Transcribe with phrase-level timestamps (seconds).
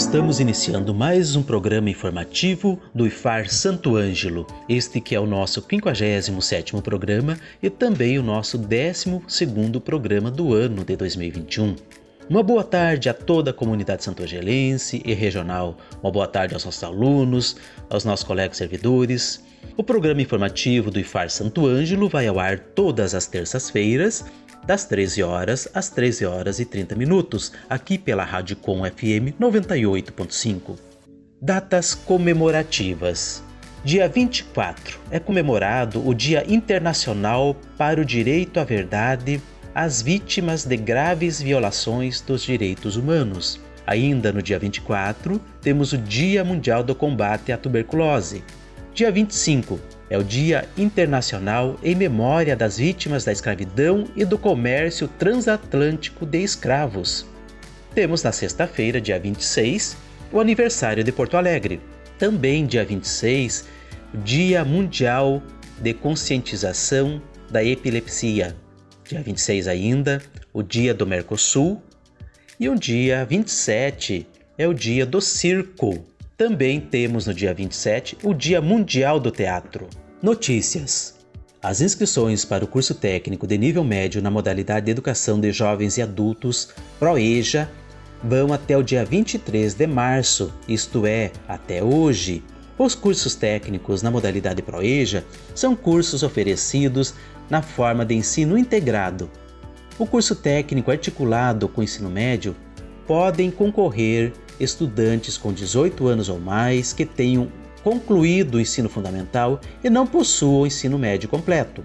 [0.00, 5.60] Estamos iniciando mais um programa informativo do IFAR Santo Ângelo, este que é o nosso
[5.60, 11.76] 57º programa e também o nosso 12º programa do ano de 2021.
[12.30, 15.76] Uma boa tarde a toda a comunidade santoangelense e regional.
[16.02, 17.56] Uma boa tarde aos nossos alunos,
[17.90, 19.44] aos nossos colegas servidores.
[19.76, 24.24] O programa informativo do IFAR Santo Ângelo vai ao ar todas as terças-feiras
[24.70, 30.78] das 13 horas às 13 horas e 30 minutos, aqui pela Rádio Com FM 98.5.
[31.42, 33.42] Datas comemorativas.
[33.84, 39.42] Dia 24 é comemorado o Dia Internacional para o Direito à Verdade
[39.74, 43.60] às vítimas de graves violações dos direitos humanos.
[43.84, 48.44] Ainda no dia 24, temos o Dia Mundial do Combate à Tuberculose.
[48.94, 55.06] Dia 25 é o Dia Internacional em memória das vítimas da escravidão e do comércio
[55.06, 57.24] transatlântico de escravos.
[57.94, 59.96] Temos na sexta-feira, dia 26,
[60.32, 61.80] o aniversário de Porto Alegre.
[62.18, 63.66] Também dia 26,
[64.24, 65.40] Dia Mundial
[65.80, 68.56] de Conscientização da Epilepsia.
[69.04, 70.20] Dia 26 ainda,
[70.52, 71.80] o Dia do Mercosul.
[72.58, 74.26] E o dia 27
[74.58, 76.04] é o Dia do Circo.
[76.36, 79.88] Também temos no dia 27 o Dia Mundial do Teatro.
[80.22, 81.14] Notícias:
[81.62, 85.96] As inscrições para o curso técnico de nível médio na modalidade de Educação de Jovens
[85.96, 86.68] e Adultos,
[86.98, 87.70] ProEja,
[88.22, 92.44] vão até o dia 23 de março, isto é, até hoje.
[92.76, 95.24] Os cursos técnicos na modalidade ProEja
[95.54, 97.14] são cursos oferecidos
[97.48, 99.30] na forma de ensino integrado.
[99.98, 102.54] O curso técnico articulado com o ensino médio
[103.06, 107.50] podem concorrer estudantes com 18 anos ou mais que tenham
[107.82, 111.84] concluído o ensino fundamental e não possuam ensino médio completo.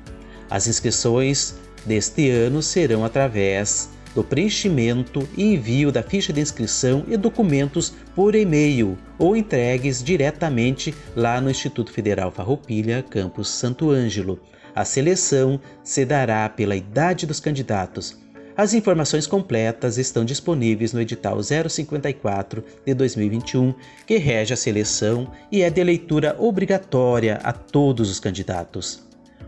[0.50, 7.18] As inscrições deste ano serão através do preenchimento e envio da ficha de inscrição e
[7.18, 14.40] documentos por e-mail ou entregues diretamente lá no Instituto Federal Farroupilha, campus Santo Ângelo.
[14.74, 18.18] A seleção se dará pela idade dos candidatos,
[18.58, 23.74] as informações completas estão disponíveis no edital 054 de 2021,
[24.08, 29.04] que rege a seleção e é de leitura obrigatória a todos os candidatos.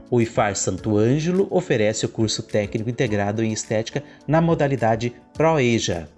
[0.09, 6.09] O IFAR Santo Ângelo oferece o curso técnico integrado em estética na modalidade ProEja.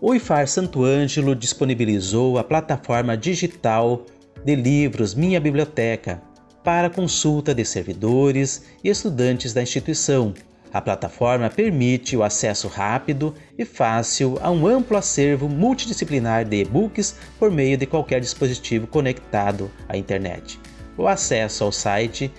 [0.00, 4.06] O IFAR Santo Ângelo disponibilizou a plataforma digital
[4.44, 6.22] de livros Minha Biblioteca
[6.62, 10.34] para consulta de servidores e estudantes da instituição,
[10.72, 17.16] a plataforma permite o acesso rápido e fácil a um amplo acervo multidisciplinar de e-books
[17.38, 20.60] por meio de qualquer dispositivo conectado à internet.
[20.96, 22.30] O acesso ao site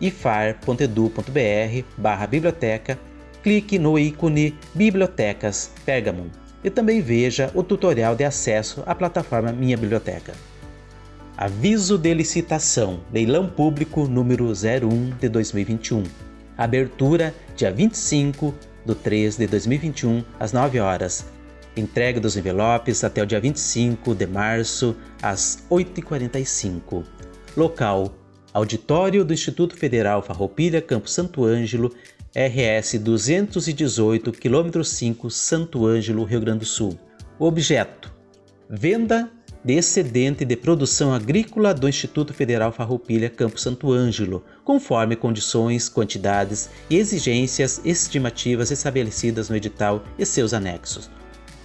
[0.00, 2.98] ifar.edu.br/biblioteca,
[3.42, 6.28] clique no ícone Bibliotecas Pergamon
[6.62, 10.32] e também veja o tutorial de acesso à plataforma Minha Biblioteca.
[11.36, 16.29] Aviso de licitação: Leilão Público número 01 de 2021.
[16.60, 18.54] Abertura dia 25
[18.84, 21.24] de 3 de 2021, às 9 horas.
[21.74, 27.02] Entrega dos envelopes até o dia 25 de março, às 8h45.
[27.56, 28.14] Local:
[28.52, 31.94] Auditório do Instituto Federal Farroupilha, Campo Santo Ângelo,
[32.36, 36.94] RS 218, km 5, Santo Ângelo, Rio Grande do Sul.
[37.38, 38.12] Objeto:
[38.68, 39.30] Venda
[39.64, 46.70] de excedente de produção agrícola do Instituto Federal Farroupilha Campo Santo Ângelo, conforme condições, quantidades
[46.88, 51.10] e exigências estimativas estabelecidas no edital e seus anexos.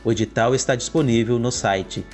[0.04, 2.06] O edital está disponível no site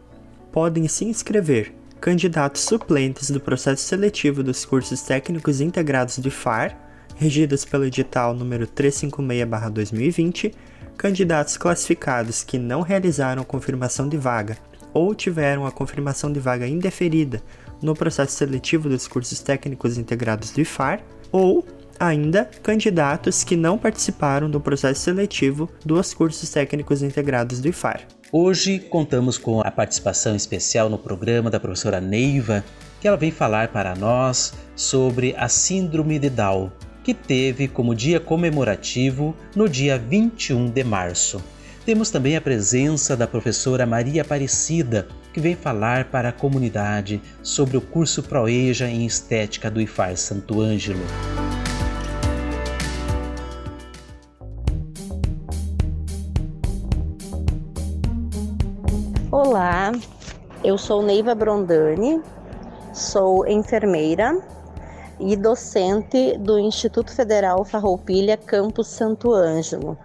[0.54, 6.82] Podem se inscrever candidatos suplentes do processo seletivo dos cursos técnicos integrados de FAR
[7.15, 10.54] regidas pelo edital número 356/2020,
[10.98, 14.57] candidatos classificados que não realizaram confirmação de vaga
[14.94, 17.42] ou tiveram a confirmação de vaga indeferida
[17.81, 21.01] no processo seletivo dos cursos técnicos integrados do IFAR,
[21.31, 21.65] ou
[22.00, 28.01] ainda candidatos que não participaram do processo seletivo dos cursos técnicos integrados do IFAR.
[28.31, 32.63] Hoje contamos com a participação especial no programa da professora Neiva,
[33.00, 36.71] que ela vem falar para nós sobre a Síndrome de Down,
[37.04, 41.44] que teve como dia comemorativo no dia 21 de março.
[41.86, 47.76] Temos também a presença da professora Maria Aparecida, que vem falar para a comunidade sobre
[47.76, 51.04] o curso Proeja em Estética do IFAR Santo Ângelo.
[59.30, 59.92] Olá,
[60.64, 62.22] eu sou Neiva Brondani,
[62.94, 64.53] sou enfermeira
[65.25, 69.98] e docente do Instituto Federal Farroupilha Campus Santo Ângelo.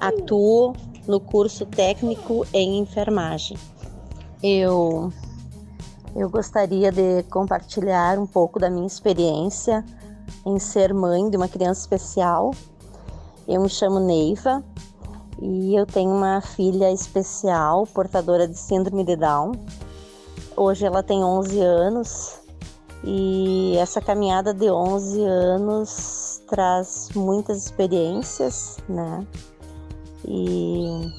[0.00, 0.72] Atuo
[1.06, 3.58] no curso técnico em enfermagem.
[4.42, 5.12] Eu
[6.16, 9.84] eu gostaria de compartilhar um pouco da minha experiência
[10.46, 12.52] em ser mãe de uma criança especial.
[13.46, 14.64] Eu me chamo Neiva
[15.40, 19.52] e eu tenho uma filha especial, portadora de síndrome de Down.
[20.56, 22.47] Hoje ela tem 11 anos
[23.10, 29.26] e essa caminhada de 11 anos traz muitas experiências, né?
[30.26, 31.10] E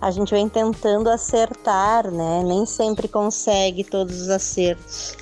[0.00, 2.44] a gente vem tentando acertar, né?
[2.44, 5.16] Nem sempre consegue todos os acertos.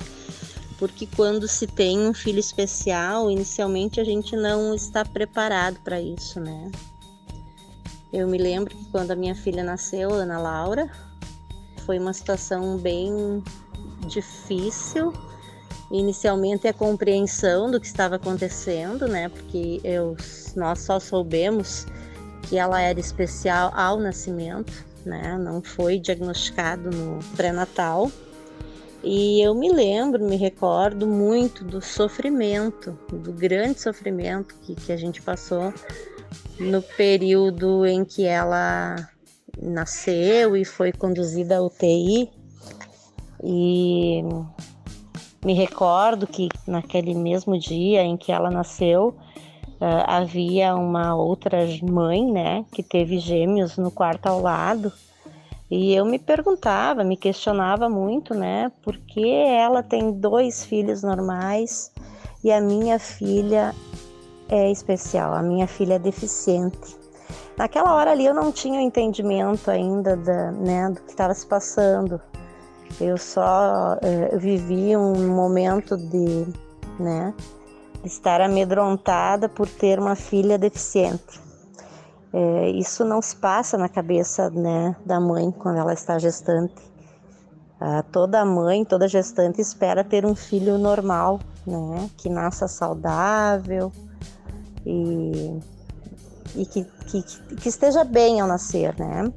[0.77, 6.39] Porque quando se tem um filho especial, inicialmente a gente não está preparado para isso,
[6.39, 6.71] né?
[8.13, 10.87] Eu me lembro que quando a minha filha nasceu, Ana Laura,
[11.83, 13.43] foi uma situação bem
[14.05, 15.11] difícil.
[15.91, 19.29] Inicialmente a compreensão do que estava acontecendo, né?
[19.29, 20.15] Porque eu,
[20.55, 21.85] nós só soubemos
[22.43, 24.71] que ela era especial ao nascimento,
[25.05, 25.37] né?
[25.37, 28.11] Não foi diagnosticado no pré-natal.
[29.03, 34.97] E eu me lembro, me recordo muito do sofrimento, do grande sofrimento que, que a
[34.97, 35.73] gente passou
[36.59, 39.09] no período em que ela
[39.61, 42.29] nasceu e foi conduzida à UTI.
[43.41, 44.21] E
[45.43, 49.15] me recordo que naquele mesmo dia em que ela nasceu,
[49.79, 54.91] uh, havia uma outra mãe, né, que teve gêmeos no quarto ao lado.
[55.71, 61.91] E eu me perguntava, me questionava muito, né, por que ela tem dois filhos normais
[62.43, 63.73] e a minha filha
[64.49, 66.97] é especial, a minha filha é deficiente.
[67.55, 71.45] Naquela hora ali eu não tinha o entendimento ainda da, né, do que estava se
[71.45, 72.19] passando.
[72.99, 76.47] Eu só é, vivi um momento de,
[76.99, 77.33] né,
[78.01, 81.39] de estar amedrontada por ter uma filha deficiente.
[82.31, 86.75] É, isso não se passa na cabeça né, da mãe quando ela está gestante.
[87.81, 93.91] Ah, toda mãe, toda gestante espera ter um filho normal, né, que nasça saudável,
[94.85, 95.59] e,
[96.55, 97.23] e que, que,
[97.55, 99.31] que esteja bem ao nascer, né?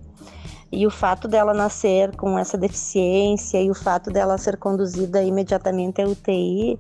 [0.73, 6.01] E o fato dela nascer com essa deficiência e o fato dela ser conduzida imediatamente
[6.01, 6.79] à UTI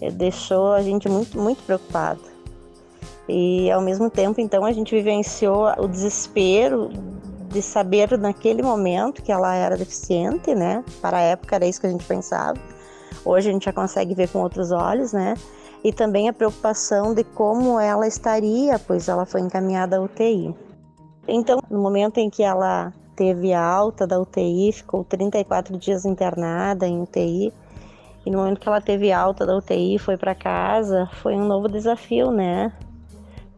[0.00, 2.20] eh, deixou a gente muito, muito preocupado.
[3.28, 6.90] E ao mesmo tempo, então, a gente vivenciou o desespero
[7.50, 10.82] de saber naquele momento que ela era deficiente, né?
[11.02, 12.58] Para a época era isso que a gente pensava.
[13.24, 15.34] Hoje a gente já consegue ver com outros olhos, né?
[15.82, 20.54] e também a preocupação de como ela estaria, pois ela foi encaminhada à UTI.
[21.26, 27.02] Então, no momento em que ela teve alta da UTI, ficou 34 dias internada em
[27.02, 27.52] UTI,
[28.24, 31.68] e no momento que ela teve alta da UTI, foi para casa, foi um novo
[31.68, 32.72] desafio, né?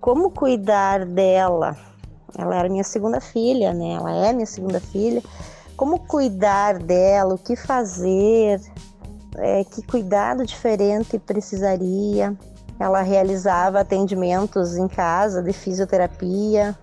[0.00, 1.76] Como cuidar dela?
[2.37, 3.92] Ela era minha segunda filha, né?
[3.92, 5.23] Ela é minha segunda filha.
[5.76, 7.35] Como cuidar dela?
[7.35, 8.61] O que fazer?
[9.38, 12.37] é, que cuidado diferente precisaria.
[12.78, 16.76] Ela realizava atendimentos em casa de fisioterapia.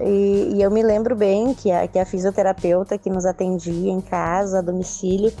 [0.00, 4.00] E, e eu me lembro bem que a, que a fisioterapeuta que nos atendia em
[4.00, 5.32] casa, a domicílio,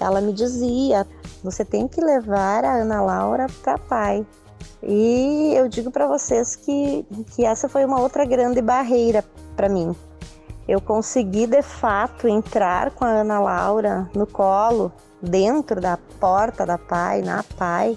[0.00, 1.06] ela me dizia:
[1.42, 4.26] você tem que levar a Ana Laura para pai.
[4.82, 9.24] E eu digo para vocês que, que essa foi uma outra grande barreira
[9.54, 9.94] para mim.
[10.66, 16.78] Eu consegui de fato entrar com a Ana Laura no colo dentro da porta da
[16.78, 17.96] pai, na pai,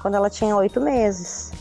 [0.00, 1.52] quando ela tinha oito meses.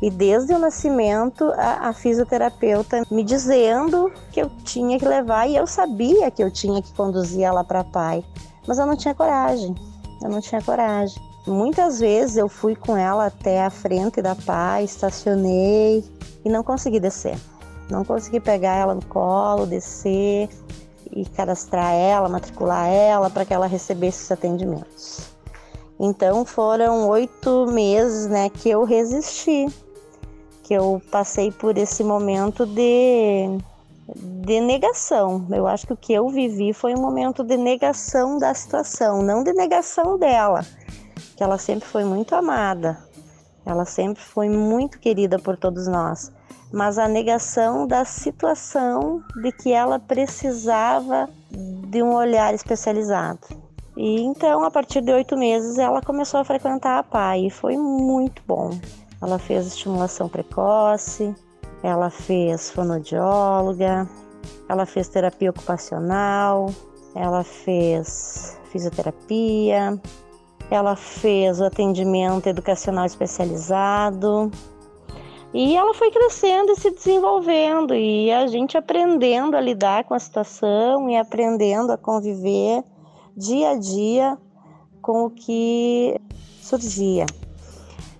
[0.00, 5.56] E desde o nascimento, a, a, fisioterapeuta me dizendo que eu tinha que levar, e
[5.56, 8.24] eu sabia que eu tinha que conduzir ela para pai,
[8.66, 9.74] mas eu não tinha coragem,
[10.22, 11.20] eu não tinha coragem.
[11.46, 16.04] Muitas vezes eu fui com ela até a frente da PAI, estacionei
[16.44, 17.36] e não consegui descer.
[17.90, 20.48] Não consegui pegar ela no colo, descer
[21.10, 25.20] e cadastrar ela, matricular ela para que ela recebesse os atendimentos.
[25.98, 29.66] Então foram oito meses, né, que eu resisti,
[30.68, 33.58] que eu passei por esse momento de
[34.16, 35.46] de negação.
[35.50, 39.42] Eu acho que o que eu vivi foi um momento de negação da situação, não
[39.42, 40.64] de negação dela,
[41.36, 42.98] que ela sempre foi muito amada,
[43.66, 46.32] ela sempre foi muito querida por todos nós,
[46.72, 53.40] mas a negação da situação de que ela precisava de um olhar especializado.
[53.94, 57.76] E então, a partir de oito meses, ela começou a frequentar a PAI e foi
[57.76, 58.70] muito bom.
[59.20, 61.34] Ela fez estimulação precoce,
[61.82, 64.08] ela fez fonodióloga,
[64.68, 66.66] ela fez terapia ocupacional,
[67.14, 70.00] ela fez fisioterapia,
[70.70, 74.50] ela fez o atendimento educacional especializado
[75.52, 80.18] e ela foi crescendo e se desenvolvendo e a gente aprendendo a lidar com a
[80.18, 82.84] situação e aprendendo a conviver
[83.34, 84.36] dia a dia
[85.00, 86.20] com o que
[86.60, 87.24] surgia.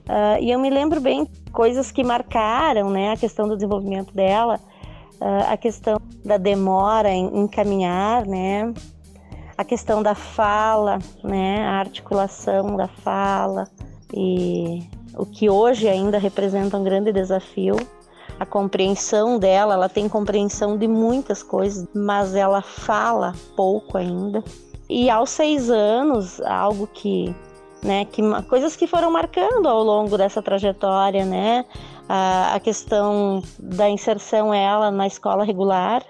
[0.08, 4.58] Uh, e eu me lembro bem coisas que marcaram né, a questão do desenvolvimento dela,
[5.20, 8.72] uh, a questão da demora em, em caminhar, né,
[9.56, 13.68] a questão da fala, né, a articulação da fala
[14.14, 14.82] e
[15.14, 17.76] o que hoje ainda representa um grande desafio.
[18.38, 24.44] A compreensão dela, ela tem compreensão de muitas coisas, mas ela fala pouco ainda.
[24.88, 27.34] E aos seis anos, algo que,
[27.82, 31.64] né, que coisas que foram marcando ao longo dessa trajetória, né,
[32.08, 36.02] a, a questão da inserção ela na escola regular.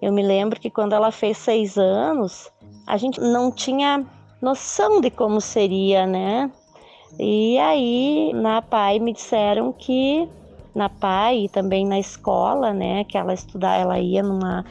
[0.00, 2.50] Eu me lembro que quando ela fez seis anos,
[2.86, 4.04] a gente não tinha
[4.40, 6.50] noção de como seria, né?
[7.18, 10.28] E aí na PAI me disseram que
[10.74, 14.64] na PAI e também na escola, né, que ela estudar, ela ia numa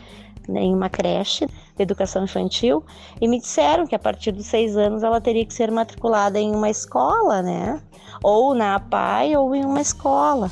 [0.47, 2.83] em uma creche de educação infantil
[3.19, 6.55] e me disseram que a partir dos seis anos ela teria que ser matriculada em
[6.55, 7.81] uma escola, né?
[8.23, 10.49] Ou na PAI ou em uma escola.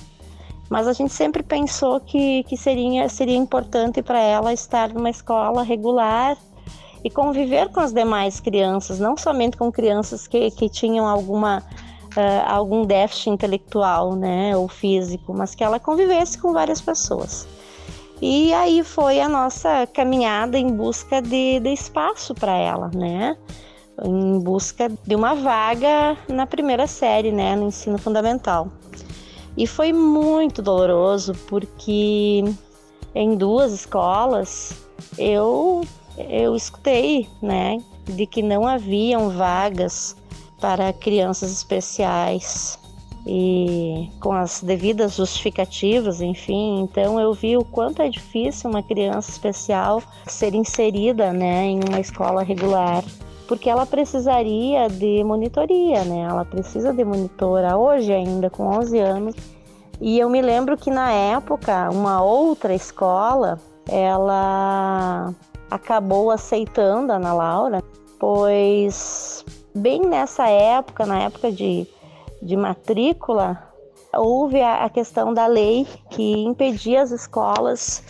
[0.70, 5.63] Mas a gente sempre pensou que, que seria, seria importante para ela estar numa escola
[5.63, 6.38] regular
[7.03, 11.62] e conviver com as demais crianças, não somente com crianças que, que tinham alguma
[12.18, 17.48] uh, algum déficit intelectual, né, ou físico, mas que ela convivesse com várias pessoas.
[18.25, 23.36] E aí foi a nossa caminhada em busca de, de espaço para ela, né?
[24.01, 27.53] Em busca de uma vaga na primeira série, né?
[27.53, 28.70] No ensino fundamental.
[29.58, 32.46] E foi muito doloroso porque
[33.13, 34.88] em duas escolas
[35.18, 35.82] eu
[36.18, 40.15] eu escutei, né, de que não haviam vagas
[40.62, 42.80] para crianças especiais
[43.25, 46.82] e com as devidas justificativas, enfim.
[46.82, 52.00] Então eu vi o quanto é difícil uma criança especial ser inserida, né, em uma
[52.00, 53.03] escola regular,
[53.48, 56.22] porque ela precisaria de monitoria, né?
[56.30, 59.36] Ela precisa de monitora hoje ainda com 11 anos.
[60.01, 65.34] E eu me lembro que na época uma outra escola, ela
[65.70, 67.84] acabou aceitando a Ana Laura,
[68.20, 71.88] pois bem nessa época, na época de,
[72.44, 73.72] de matrícula,
[74.14, 78.04] houve a, questão da lei que impedia as escolas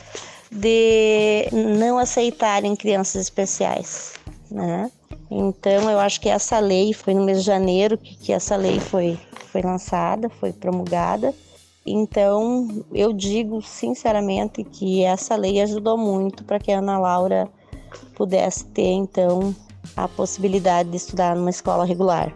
[0.51, 4.13] de não aceitarem crianças especiais,
[4.51, 4.91] né?
[5.31, 8.79] Então eu acho que essa lei foi no mês de janeiro que, que essa lei
[8.79, 9.17] foi,
[9.51, 11.33] foi lançada, foi promulgada
[11.85, 17.49] então, eu digo sinceramente que essa lei ajudou muito para que a Ana Laura
[18.15, 19.53] pudesse ter então
[19.95, 22.33] a possibilidade de estudar numa escola regular.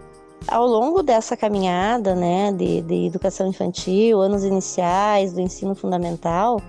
[0.47, 6.61] Ao longo dessa caminhada, né, de, de educação infantil, anos iniciais, do ensino fundamental,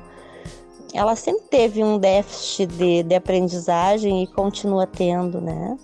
[0.93, 5.77] ela sempre teve um déficit de, de aprendizagem e continua tendo, né?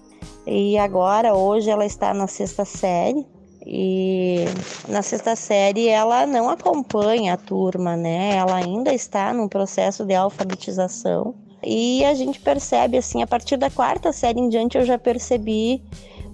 [0.46, 3.26] E agora, hoje, ela está na sexta série
[3.66, 4.44] e
[4.88, 8.36] na sexta série ela não acompanha a turma, né?
[8.36, 11.34] Ela ainda está num processo de alfabetização.
[11.62, 15.82] E a gente percebe assim, a partir da quarta série em diante eu já percebi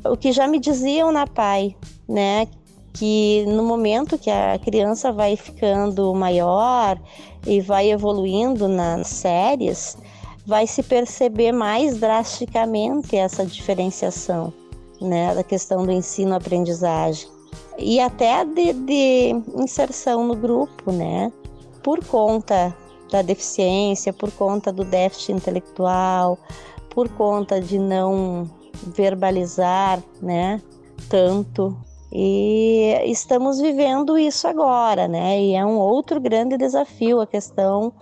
[0.05, 1.77] o que já me diziam na PAI,
[2.09, 2.47] né?
[2.93, 6.99] Que no momento que a criança vai ficando maior
[7.47, 9.97] e vai evoluindo nas séries,
[10.47, 14.53] vai se perceber mais drasticamente essa diferenciação
[15.01, 17.29] né, da questão do ensino-aprendizagem.
[17.79, 21.33] E até de, de inserção no grupo, né,
[21.83, 22.77] por conta
[23.11, 26.39] da deficiência, por conta do déficit intelectual,
[26.91, 28.51] por conta de não
[28.83, 30.61] verbalizar, né,
[31.09, 31.77] tanto.
[32.13, 35.41] E estamos vivendo isso agora, né?
[35.41, 37.93] E é um outro grande desafio a questão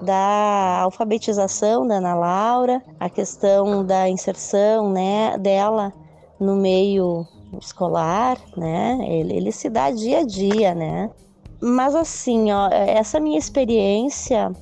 [0.00, 5.92] da alfabetização da Ana Laura, a questão da inserção, né, dela
[6.38, 7.26] no meio
[7.60, 8.98] escolar, né?
[9.08, 11.10] Ele, ele se dá dia a dia, né?
[11.60, 14.52] Mas assim, ó, essa minha experiência,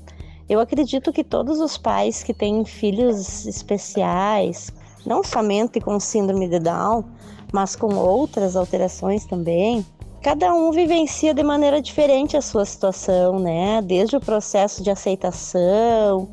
[0.49, 4.73] eu acredito que todos os pais que têm filhos especiais,
[5.07, 7.05] não somente com síndrome de Down,
[7.53, 9.87] mas com outras alterações também.
[10.23, 13.81] Cada um vivencia de maneira diferente a sua situação, né?
[13.81, 16.29] Desde o processo de aceitação,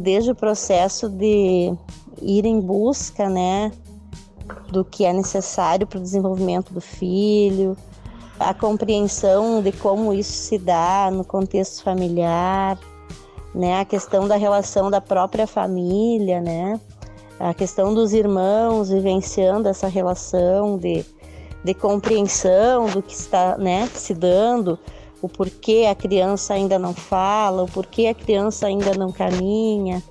[0.00, 1.74] desde o processo de
[2.22, 3.70] ir em busca, né,
[4.70, 7.76] do que é necessário para o desenvolvimento do filho,
[8.38, 12.78] a compreensão de como isso se dá no contexto familiar,
[13.54, 13.80] né?
[13.80, 16.80] A questão da relação da própria família, né?
[17.38, 21.04] A questão dos irmãos vivenciando essa relação de,
[21.64, 24.78] de compreensão do que está né, se dando,
[25.20, 30.02] o porquê a criança ainda não fala, o porquê a criança ainda não caminha,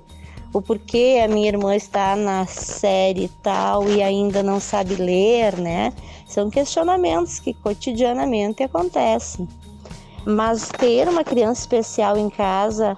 [0.53, 5.91] o porquê a minha irmã está na série tal e ainda não sabe ler, né?
[6.27, 9.47] São questionamentos que cotidianamente acontecem.
[10.25, 12.97] Mas ter uma criança especial em casa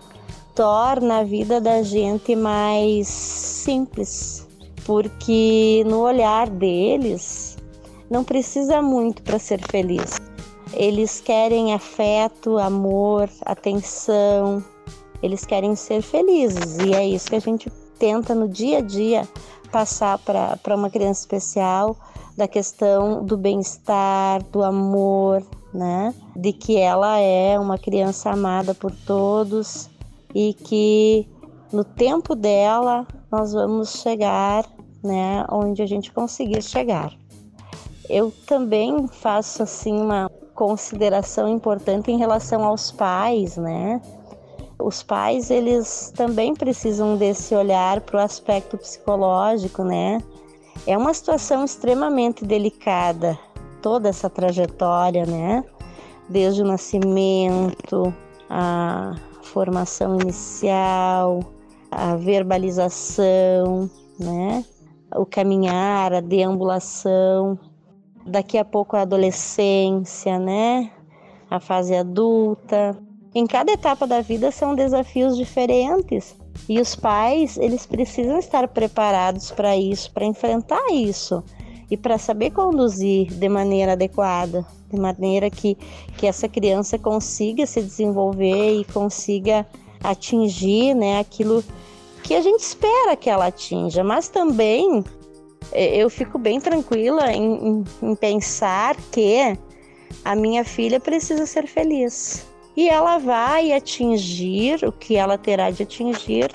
[0.55, 4.47] torna a vida da gente mais simples,
[4.85, 7.57] porque no olhar deles
[8.09, 10.17] não precisa muito para ser feliz.
[10.73, 14.63] Eles querem afeto, amor, atenção,
[15.21, 17.69] eles querem ser felizes e é isso que a gente
[17.99, 19.27] tenta no dia a dia
[19.71, 21.97] passar para uma criança especial
[22.37, 25.43] da questão do bem-estar, do amor,
[25.73, 26.13] né?
[26.35, 29.89] De que ela é uma criança amada por todos
[30.35, 31.29] e que
[31.71, 34.65] no tempo dela nós vamos chegar,
[35.01, 37.13] né, onde a gente conseguir chegar.
[38.09, 44.01] Eu também faço assim uma consideração importante em relação aos pais, né?
[44.77, 50.19] Os pais eles também precisam desse olhar para o aspecto psicológico, né?
[50.85, 53.39] É uma situação extremamente delicada
[53.81, 55.63] toda essa trajetória, né?
[56.29, 58.13] Desde o nascimento,
[58.49, 61.39] a formação inicial,
[61.91, 64.63] a verbalização, né?
[65.15, 67.57] o caminhar, a deambulação,
[68.25, 70.91] daqui a pouco a adolescência, né?
[71.49, 72.97] a fase adulta.
[73.33, 76.35] Em cada etapa da vida são desafios diferentes
[76.67, 81.43] e os pais eles precisam estar preparados para isso, para enfrentar isso
[81.89, 85.77] e para saber conduzir de maneira adequada, de maneira que,
[86.17, 89.65] que essa criança consiga se desenvolver e consiga
[90.03, 91.63] atingir né, aquilo
[92.23, 95.03] que a gente espera que ela atinja, mas também
[95.71, 99.57] é, eu fico bem tranquila em, em, em pensar que
[100.23, 102.45] a minha filha precisa ser feliz.
[102.75, 106.51] E ela vai atingir o que ela terá de atingir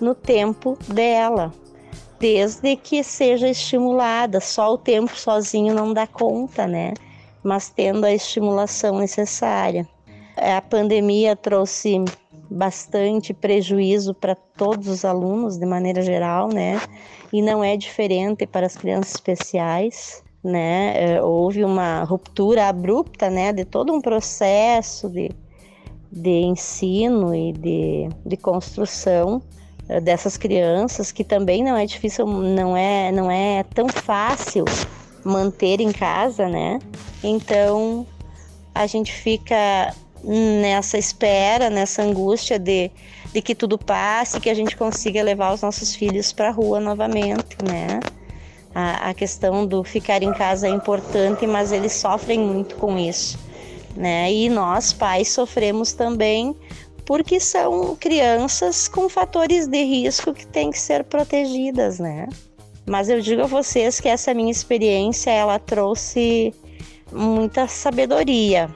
[0.00, 1.52] no tempo dela,
[2.18, 4.40] desde que seja estimulada.
[4.40, 6.94] Só o tempo sozinho não dá conta, né?
[7.42, 9.86] Mas tendo a estimulação necessária.
[10.36, 12.02] A pandemia trouxe
[12.50, 16.80] bastante prejuízo para todos os alunos de maneira geral, né?
[17.32, 20.94] E não é diferente para as crianças especiais, né?
[20.96, 25.30] É, houve uma ruptura abrupta, né, de todo um processo de,
[26.10, 29.40] de ensino e de, de construção
[30.02, 34.64] dessas crianças que também não é difícil, não é, não é tão fácil
[35.24, 36.78] manter em casa, né?
[37.22, 38.06] Então
[38.74, 42.90] a gente fica nessa espera, nessa angústia de,
[43.32, 46.80] de que tudo passe, que a gente consiga levar os nossos filhos para a rua
[46.80, 48.00] novamente, né?
[48.74, 53.38] A, a questão do ficar em casa é importante, mas eles sofrem muito com isso,
[53.96, 54.32] né?
[54.32, 56.54] E nós pais sofremos também
[57.04, 62.28] porque são crianças com fatores de risco que têm que ser protegidas, né?
[62.90, 66.52] Mas eu digo a vocês que essa minha experiência ela trouxe
[67.12, 68.68] muita sabedoria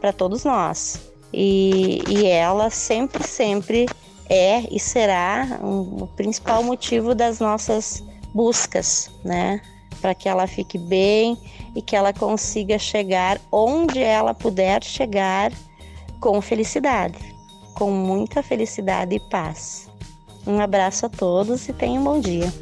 [0.00, 3.84] para todos nós e, e ela sempre, sempre
[4.30, 8.02] é e será um, o principal motivo das nossas
[8.32, 9.60] buscas, né?
[10.00, 11.36] Para que ela fique bem
[11.76, 15.52] e que ela consiga chegar onde ela puder chegar
[16.18, 17.36] com felicidade
[17.78, 19.88] com muita felicidade e paz.
[20.44, 22.52] Um abraço a todos e tenham um bom dia.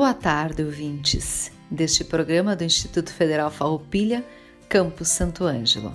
[0.00, 4.24] Boa tarde, ouvintes deste programa do Instituto Federal Farroupilha,
[4.66, 5.92] Campus Santo Ângelo.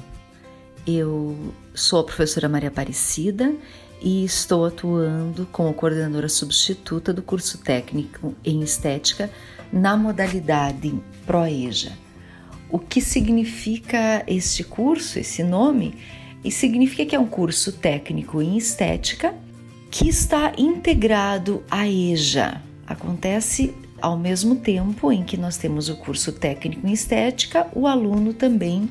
[0.85, 1.35] Eu
[1.73, 3.51] sou a professora Maria Aparecida
[3.99, 9.27] e estou atuando como coordenadora substituta do curso técnico em estética
[9.73, 10.93] na modalidade
[11.25, 11.97] ProEja.
[12.69, 15.95] O que significa este curso, esse nome?
[16.43, 19.33] E significa que é um curso técnico em estética
[19.89, 22.61] que está integrado à EJA.
[22.85, 23.73] Acontece
[24.05, 28.87] ao mesmo tempo em que nós temos o curso técnico em estética, o aluno também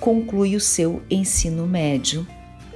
[0.00, 2.26] conclui o seu ensino médio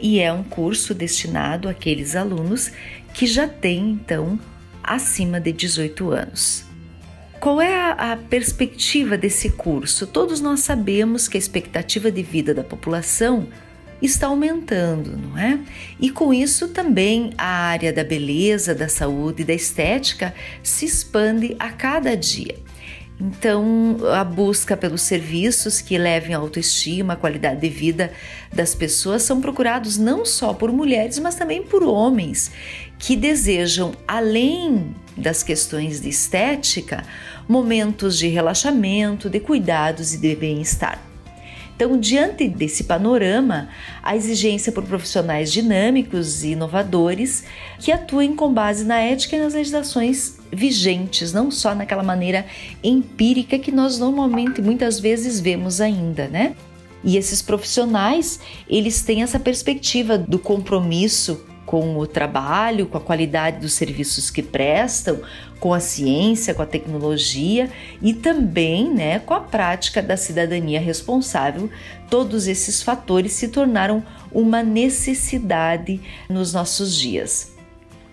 [0.01, 2.71] e é um curso destinado àqueles alunos
[3.13, 4.39] que já têm então
[4.81, 6.65] acima de 18 anos.
[7.41, 10.07] Qual é a, a, perspectiva desse curso?
[10.07, 13.49] Todos nós sabemos que a expectativa de vida da população
[14.07, 15.59] está aumentando, não é?
[16.01, 21.71] E com isso também a área da beleza, da saúde, da estética se expande a
[21.71, 22.57] cada dia.
[23.21, 28.13] Então, a busca pelos serviços que levem a autoestima, a qualidade de vida
[28.53, 32.51] das pessoas são procurados não só por mulheres, mas também por homens
[32.99, 37.05] que desejam, além das questões de estética,
[37.49, 41.12] momentos de relaxamento, de cuidados e de bem-estar.
[41.75, 43.69] Então, diante desse panorama,
[44.03, 47.45] a exigência por profissionais dinâmicos e inovadores
[47.79, 52.47] que atuem com base na ética e nas legislações vigentes, não só naquela maneira
[52.85, 56.55] empírica que nós normalmente muitas vezes vemos ainda, né?
[57.03, 63.59] E esses profissionais, eles têm essa perspectiva do compromisso com o trabalho, com a qualidade
[63.59, 65.23] dos serviços que prestam,
[65.59, 67.71] com a ciência, com a tecnologia
[68.03, 71.71] e também né, com a prática da cidadania responsável.
[72.11, 77.52] Todos esses fatores se tornaram uma necessidade nos nossos dias.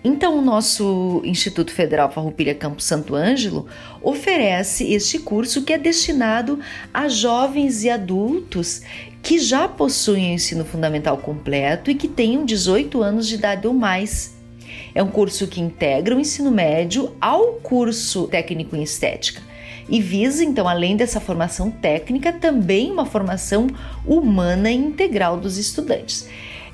[0.02, 3.66] Então, o nosso Instituto Federal Farroupilha Campo Santo Ângelo
[4.00, 6.58] oferece este curso que é destinado
[6.92, 8.82] a jovens e adultos
[9.22, 13.74] que já possuem o ensino fundamental completo e que tenham 18 anos de idade ou
[13.74, 14.34] mais.
[14.94, 19.42] É um curso que integra o ensino médio ao curso técnico em estética
[19.88, 23.66] e visa, então, além dessa formação técnica, também uma formação
[24.06, 26.28] humana integral dos estudantes.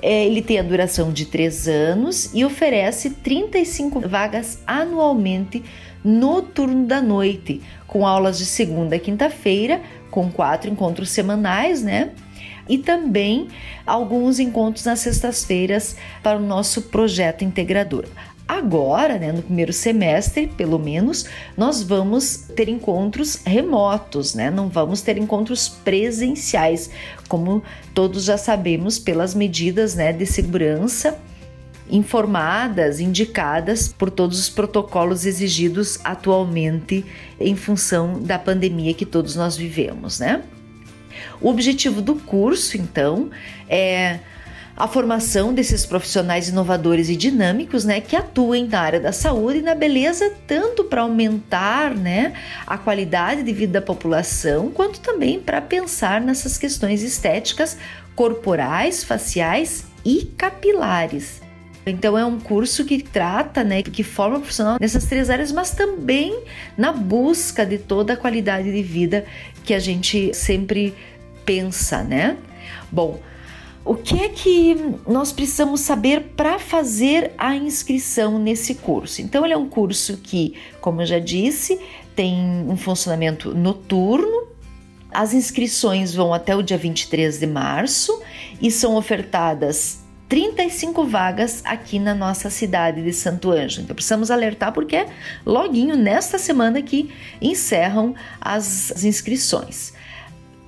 [0.09, 5.65] É, ele tem a duração de três anos e oferece 35 vagas anualmente
[6.05, 12.13] no turno da noite, com aulas de segunda a quinta-feira, com quatro encontros semanais, né?
[12.69, 13.49] E também
[13.85, 18.05] alguns encontros nas sextas-feiras para o nosso projeto integrador.
[18.49, 24.51] Agora, né, no primeiro semestre, pelo menos, nós vamos ter encontros remotos, né?
[24.51, 26.91] Não vamos ter encontros presenciais,
[27.29, 31.19] como todos já sabemos pelas medidas, né, de segurança
[31.89, 37.05] informadas, indicadas por todos os protocolos exigidos atualmente
[37.39, 40.43] em função da pandemia que todos nós vivemos, né?
[41.41, 43.31] O objetivo do curso, então,
[43.69, 44.21] é
[44.77, 49.63] a formação desses profissionais inovadores e dinâmicos, né, que atuem na área da saúde e
[49.63, 52.35] na beleza, tanto para aumentar, né,
[52.67, 57.79] a qualidade de vida da população, quanto também para pensar nessas questões estéticas
[58.15, 61.41] corporais, faciais e capilares.
[61.87, 66.43] Então é um curso que trata, né, que forma profissional nessas três áreas, mas também
[66.77, 69.25] na busca de toda a qualidade de vida
[69.65, 70.93] que a gente sempre
[71.45, 72.37] pensa, né?
[72.91, 73.21] Bom,
[73.87, 79.23] o que é que nós precisamos saber para fazer a inscrição nesse curso?
[79.23, 81.81] Então, ele é um curso que, como eu já disse,
[82.15, 82.35] tem
[82.69, 84.49] um funcionamento noturno.
[85.13, 88.21] As inscrições vão até o dia 23 de março
[88.61, 93.85] e são ofertadas 35 vagas aqui na nossa cidade de Santo Ângelo.
[93.85, 95.07] Então precisamos alertar porque é
[95.45, 97.09] loguinho nesta semana que
[97.41, 99.95] encerram as inscrições.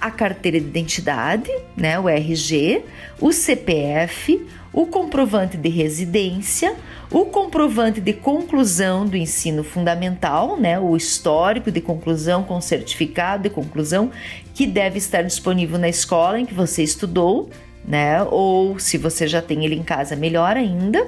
[0.00, 2.82] A carteira de identidade, né, o RG,
[3.20, 6.74] o CPF, o comprovante de residência,
[7.10, 13.50] o comprovante de conclusão do ensino fundamental, né, o histórico de conclusão com certificado de
[13.50, 14.10] conclusão,
[14.52, 17.48] que deve estar disponível na escola em que você estudou,
[17.86, 21.06] né, ou se você já tem ele em casa, melhor ainda.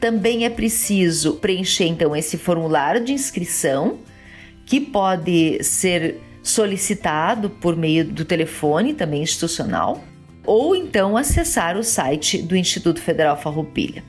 [0.00, 3.98] Também é preciso preencher então esse formulário de inscrição,
[4.64, 10.02] que pode ser solicitado por meio do telefone também institucional
[10.44, 14.02] ou então acessar o site do Instituto Federal Farroupilha.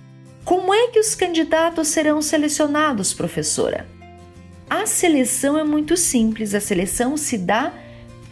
[0.46, 3.86] Como é que os candidatos serão selecionados, professora?
[4.70, 7.74] A seleção é muito simples, a seleção se dá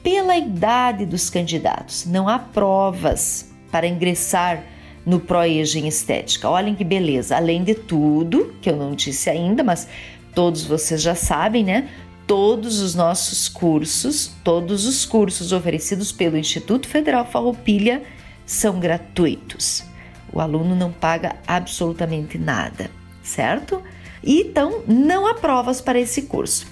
[0.01, 2.05] pela idade dos candidatos.
[2.05, 4.63] Não há provas para ingressar
[5.05, 6.49] no ProEja em Estética.
[6.49, 7.35] Olhem que beleza!
[7.35, 9.87] Além de tudo, que eu não disse ainda, mas
[10.33, 11.89] todos vocês já sabem, né?
[12.27, 18.03] Todos os nossos cursos, todos os cursos oferecidos pelo Instituto Federal Farroupilha
[18.45, 19.83] são gratuitos.
[20.31, 22.91] O aluno não paga absolutamente nada,
[23.23, 23.81] certo?
[24.21, 26.67] Então, não há provas para esse curso.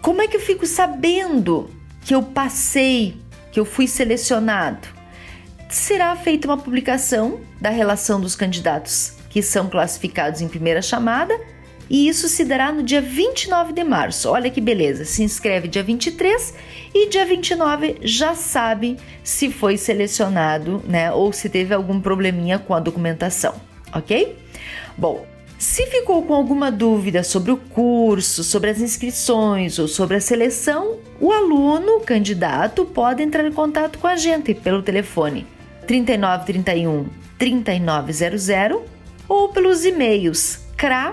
[0.00, 1.68] Como é que eu fico sabendo
[2.02, 3.16] que eu passei,
[3.50, 4.86] que eu fui selecionado?
[5.68, 11.34] Será feita uma publicação da relação dos candidatos que são classificados em primeira chamada
[11.88, 14.30] e isso se dará no dia 29 de março.
[14.30, 16.54] Olha que beleza, se inscreve dia 23
[16.94, 22.74] e dia 29 já sabe se foi selecionado, né, ou se teve algum probleminha com
[22.74, 23.54] a documentação,
[23.92, 24.36] ok?
[24.96, 25.26] Bom,
[25.58, 30.98] se ficou com alguma dúvida sobre o curso, sobre as inscrições ou sobre a seleção,
[31.20, 35.46] o aluno, o candidato, pode entrar em contato com a gente pelo telefone
[35.86, 37.06] 3931
[37.38, 38.80] 3900
[39.28, 41.12] ou pelos e-mails cra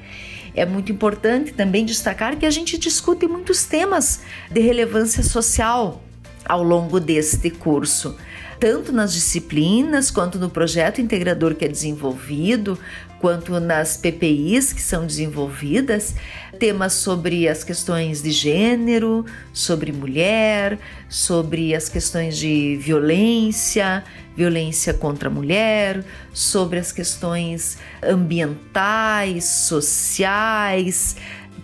[0.56, 6.01] É muito importante também destacar que a gente discute muitos temas de relevância social
[6.45, 8.15] ao longo deste curso
[8.60, 12.79] tanto nas disciplinas quanto no projeto integrador que é desenvolvido,
[13.19, 16.15] quanto nas PPIs que são desenvolvidas,
[16.60, 20.77] temas sobre as questões de gênero, sobre mulher,
[21.10, 24.03] sobre as questões de violência,
[24.36, 26.03] violência contra a mulher,
[26.34, 31.15] sobre as questões ambientais, sociais.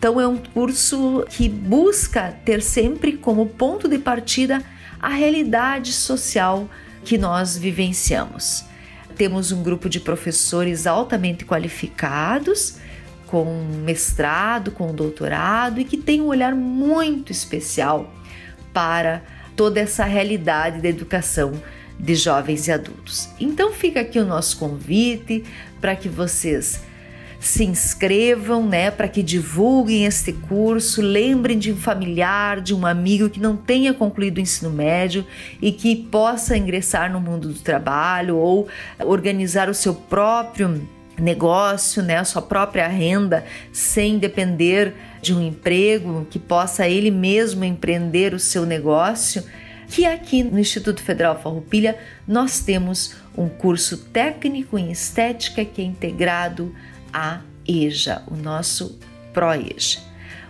[0.01, 4.59] Então é um curso que busca ter sempre como ponto de partida
[4.99, 6.67] a realidade social
[7.05, 8.65] que nós vivenciamos.
[9.15, 12.79] Temos um grupo de professores altamente qualificados,
[13.27, 18.11] com mestrado, com doutorado e que tem um olhar muito especial
[18.73, 19.21] para
[19.55, 21.53] toda essa realidade da educação
[21.99, 23.29] de jovens e adultos.
[23.39, 25.43] Então fica aqui o nosso convite
[25.79, 26.81] para que vocês
[27.41, 33.31] se inscrevam, né, para que divulguem este curso, lembrem de um familiar, de um amigo
[33.31, 35.25] que não tenha concluído o ensino médio
[35.59, 38.67] e que possa ingressar no mundo do trabalho ou
[38.99, 40.87] organizar o seu próprio
[41.19, 47.63] negócio, né, a sua própria renda, sem depender de um emprego, que possa ele mesmo
[47.63, 49.43] empreender o seu negócio,
[49.87, 55.85] que aqui no Instituto Federal Farroupilha nós temos um curso técnico em estética que é
[55.85, 56.73] integrado
[57.13, 58.99] a EJA, o nosso
[59.33, 59.99] ProEJA.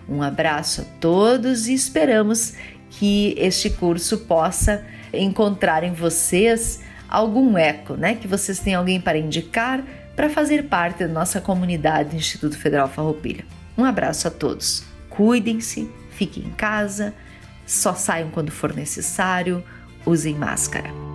[0.07, 2.53] Um abraço a todos e esperamos
[2.89, 8.15] que este curso possa encontrar em vocês algum eco, né?
[8.15, 9.83] Que vocês tenham alguém para indicar
[10.15, 13.45] para fazer parte da nossa comunidade do Instituto Federal Farroupilha.
[13.77, 14.83] Um abraço a todos.
[15.09, 17.13] Cuidem-se, fiquem em casa,
[17.65, 19.63] só saiam quando for necessário,
[20.05, 21.10] usem máscara.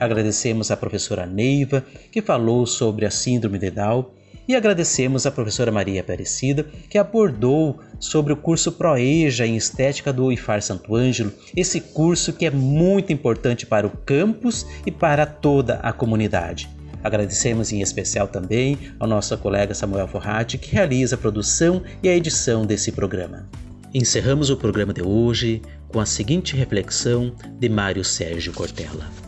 [0.00, 4.06] Agradecemos à professora Neiva, que falou sobre a Síndrome de Down,
[4.48, 10.32] E agradecemos a professora Maria Aparecida, que abordou sobre o curso Proeja em Estética do
[10.32, 15.74] IFAR Santo Ângelo, esse curso que é muito importante para o campus e para toda
[15.80, 16.66] a comunidade.
[17.04, 22.16] Agradecemos em especial também ao nosso colega Samuel Forratti, que realiza a produção e a
[22.16, 23.46] edição desse programa.
[23.92, 29.27] Encerramos o programa de hoje com a seguinte reflexão de Mário Sérgio Cortella.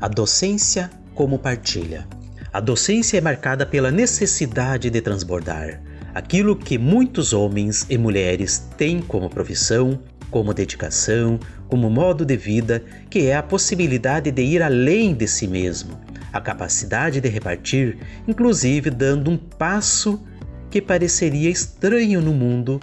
[0.00, 2.06] A docência como partilha.
[2.52, 5.80] A docência é marcada pela necessidade de transbordar
[6.16, 12.82] aquilo que muitos homens e mulheres têm como profissão, como dedicação, como modo de vida,
[13.10, 16.00] que é a possibilidade de ir além de si mesmo,
[16.32, 20.26] a capacidade de repartir, inclusive dando um passo
[20.70, 22.80] que pareceria estranho no mundo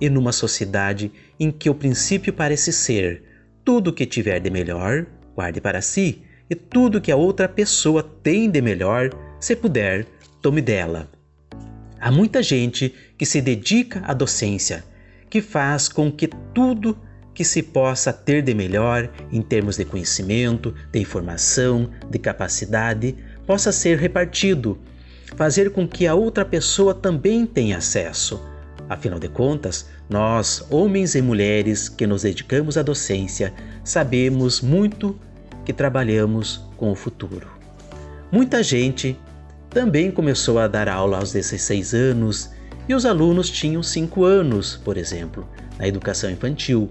[0.00, 3.24] e numa sociedade em que o princípio parece ser:
[3.64, 8.50] tudo que tiver de melhor, guarde para si, e tudo que a outra pessoa tem
[8.50, 10.06] de melhor, se puder,
[10.40, 11.10] tome dela.
[12.00, 14.84] Há muita gente que se dedica à docência,
[15.28, 16.98] que faz com que tudo
[17.34, 23.14] que se possa ter de melhor em termos de conhecimento, de informação, de capacidade,
[23.46, 24.78] possa ser repartido,
[25.36, 28.40] fazer com que a outra pessoa também tenha acesso.
[28.88, 33.52] Afinal de contas, nós, homens e mulheres que nos dedicamos à docência,
[33.84, 35.18] sabemos muito
[35.66, 37.48] que trabalhamos com o futuro.
[38.30, 39.18] Muita gente
[39.68, 42.50] também começou a dar aula aos 16 anos
[42.88, 46.88] e os alunos tinham 5 anos, por exemplo, na educação infantil.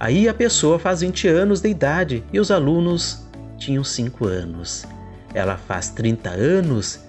[0.00, 3.24] Aí a pessoa faz 20 anos de idade e os alunos
[3.56, 4.84] tinham 5 anos.
[5.32, 7.00] Ela faz 30 anos,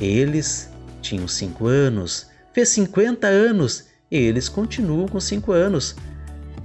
[0.00, 0.70] eles
[1.02, 2.26] tinham 5 anos.
[2.54, 5.94] Fez 50 anos e eles continuam com 5 anos.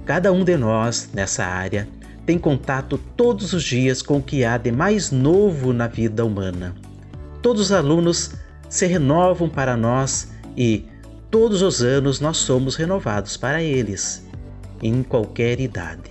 [0.06, 1.86] Cada um de nós nessa área
[2.28, 6.74] tem contato todos os dias com o que há de mais novo na vida humana.
[7.40, 8.32] Todos os alunos
[8.68, 10.84] se renovam para nós e
[11.30, 14.22] todos os anos nós somos renovados para eles,
[14.82, 16.10] em qualquer idade.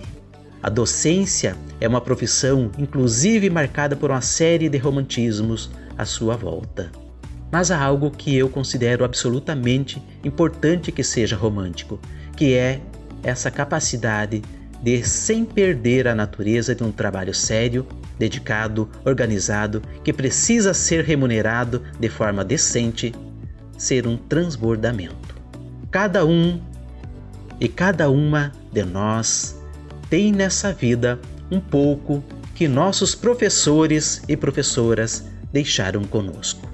[0.60, 6.90] A docência é uma profissão, inclusive marcada por uma série de romantismos à sua volta.
[7.48, 12.00] Mas há algo que eu considero absolutamente importante que seja romântico,
[12.36, 12.80] que é
[13.22, 14.42] essa capacidade
[14.82, 17.86] de, sem perder a natureza de um trabalho sério,
[18.18, 23.14] dedicado, organizado, que precisa ser remunerado de forma decente,
[23.76, 25.36] ser um transbordamento.
[25.90, 26.60] Cada um
[27.60, 29.60] e cada uma de nós
[30.10, 31.18] tem nessa vida
[31.50, 32.22] um pouco
[32.54, 36.68] que nossos professores e professoras deixaram conosco.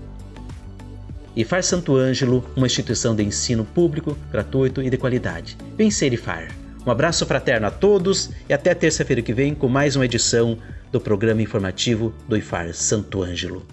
[1.37, 5.57] IFAR Santo Ângelo, uma instituição de ensino público, gratuito e de qualidade.
[5.77, 6.64] Vencer IFAR.
[6.87, 10.59] Um abraço fraterno a todos e até terça-feira que vem com mais uma edição
[10.93, 13.67] do programa informativo do IFAR Santo Ângelo.